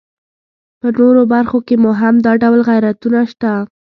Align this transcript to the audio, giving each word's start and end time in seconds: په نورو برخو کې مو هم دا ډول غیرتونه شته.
په 0.79 0.87
نورو 0.97 1.21
برخو 1.33 1.57
کې 1.67 1.75
مو 1.81 1.91
هم 2.01 2.15
دا 2.25 2.33
ډول 2.43 2.59
غیرتونه 2.69 3.19
شته. 3.31 3.51